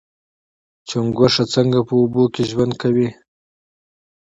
چنډخه 0.89 1.43
څنګه 1.53 1.79
په 1.87 1.93
اوبو 2.01 2.23
کې 2.33 2.43
ژوند 2.51 2.73
کوي؟ 2.81 3.09